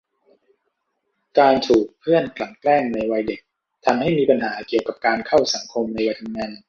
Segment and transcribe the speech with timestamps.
[1.39, 3.41] การถูกเพื่อนกลั่นแกล้งในวัยเด็ก
[3.85, 6.51] ทำให้มีปัญหาเกี่ยวกับการเข้าสังคมในวัยทำงาน